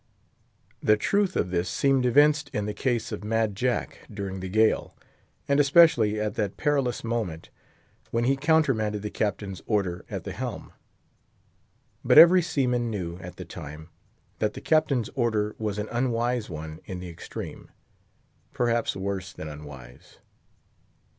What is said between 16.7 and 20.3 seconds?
in the extreme; perhaps worse than unwise.